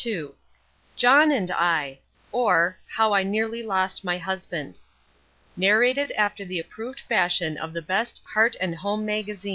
II 0.03 0.29
JOHN 0.95 1.31
AND 1.31 1.51
I 1.51 1.99
OR, 2.31 2.75
HOW 2.95 3.13
I 3.13 3.21
NEARLY 3.21 3.61
LOST 3.61 4.03
MY 4.03 4.17
HUSBAND 4.17 4.79
(Narrated 5.55 6.11
after 6.13 6.43
the 6.43 6.57
approved 6.59 7.01
fashion 7.01 7.55
of 7.55 7.71
the 7.71 7.83
best 7.83 8.23
Heart 8.33 8.55
and 8.59 8.73
Home 8.77 9.05
Magazines) 9.05 9.45
_II. 9.45 9.49